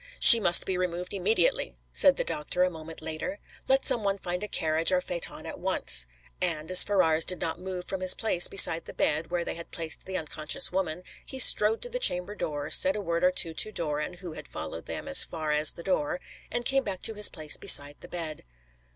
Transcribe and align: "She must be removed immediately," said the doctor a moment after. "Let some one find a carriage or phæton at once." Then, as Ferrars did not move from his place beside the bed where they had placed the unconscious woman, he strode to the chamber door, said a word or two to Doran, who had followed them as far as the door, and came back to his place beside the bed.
"She 0.19 0.39
must 0.39 0.65
be 0.65 0.79
removed 0.79 1.13
immediately," 1.13 1.75
said 1.91 2.15
the 2.17 2.23
doctor 2.23 2.63
a 2.63 2.71
moment 2.71 3.03
after. 3.07 3.37
"Let 3.67 3.85
some 3.85 4.03
one 4.03 4.17
find 4.17 4.43
a 4.43 4.47
carriage 4.47 4.91
or 4.91 4.99
phæton 4.99 5.45
at 5.45 5.59
once." 5.59 6.07
Then, 6.39 6.71
as 6.71 6.81
Ferrars 6.83 7.23
did 7.23 7.39
not 7.39 7.59
move 7.59 7.85
from 7.85 8.01
his 8.01 8.15
place 8.15 8.47
beside 8.47 8.85
the 8.85 8.95
bed 8.95 9.29
where 9.29 9.45
they 9.45 9.53
had 9.53 9.69
placed 9.69 10.07
the 10.07 10.17
unconscious 10.17 10.71
woman, 10.71 11.03
he 11.23 11.37
strode 11.37 11.83
to 11.83 11.89
the 11.91 11.99
chamber 11.99 12.33
door, 12.33 12.71
said 12.71 12.95
a 12.95 12.99
word 12.99 13.23
or 13.23 13.29
two 13.31 13.53
to 13.53 13.71
Doran, 13.71 14.13
who 14.13 14.33
had 14.33 14.47
followed 14.47 14.87
them 14.87 15.07
as 15.07 15.23
far 15.23 15.51
as 15.51 15.73
the 15.73 15.83
door, 15.83 16.19
and 16.51 16.65
came 16.65 16.83
back 16.83 17.03
to 17.03 17.13
his 17.13 17.29
place 17.29 17.55
beside 17.55 17.97
the 17.99 18.07
bed. 18.07 18.43